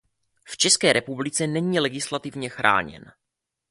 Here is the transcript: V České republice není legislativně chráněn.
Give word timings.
V 0.47 0.57
České 0.57 0.93
republice 0.93 1.47
není 1.47 1.79
legislativně 1.79 2.49
chráněn. 2.49 3.11